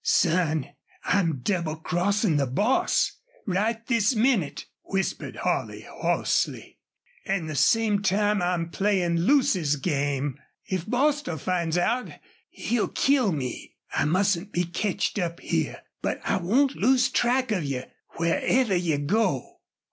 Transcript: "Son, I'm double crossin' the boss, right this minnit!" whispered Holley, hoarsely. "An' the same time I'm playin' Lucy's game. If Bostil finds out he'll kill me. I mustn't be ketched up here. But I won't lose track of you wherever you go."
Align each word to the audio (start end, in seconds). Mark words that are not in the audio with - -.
"Son, 0.03 0.67
I'm 1.05 1.41
double 1.43 1.75
crossin' 1.75 2.37
the 2.37 2.47
boss, 2.47 3.17
right 3.45 3.85
this 3.85 4.15
minnit!" 4.15 4.65
whispered 4.83 5.35
Holley, 5.35 5.81
hoarsely. 5.81 6.79
"An' 7.27 7.45
the 7.45 7.53
same 7.55 8.01
time 8.01 8.41
I'm 8.41 8.69
playin' 8.71 9.25
Lucy's 9.27 9.75
game. 9.75 10.39
If 10.65 10.87
Bostil 10.87 11.37
finds 11.37 11.77
out 11.77 12.09
he'll 12.49 12.87
kill 12.87 13.31
me. 13.31 13.75
I 13.93 14.05
mustn't 14.05 14.51
be 14.51 14.63
ketched 14.63 15.19
up 15.19 15.39
here. 15.39 15.83
But 16.01 16.19
I 16.25 16.37
won't 16.37 16.75
lose 16.75 17.07
track 17.11 17.51
of 17.51 17.63
you 17.63 17.83
wherever 18.17 18.75
you 18.75 18.97
go." 18.97 19.59